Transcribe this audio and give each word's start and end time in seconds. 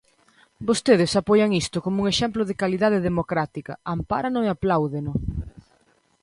Vostedes 0.67 1.11
apoian 1.21 1.51
isto 1.63 1.77
como 1.85 1.97
un 2.03 2.07
exemplo 2.13 2.41
de 2.45 2.59
calidade 2.61 2.99
democrática, 3.09 3.73
ampárano 3.93 4.39
e 4.43 4.47
apláudeno. 4.49 5.11